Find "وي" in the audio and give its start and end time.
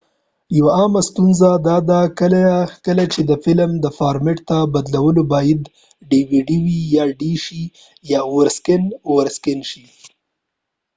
3.81-3.81